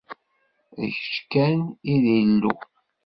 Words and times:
D 0.81 0.83
kečč 0.93 1.15
kan 1.31 1.59
i 1.93 1.95
d 2.03 2.05
Illu. 2.19 2.55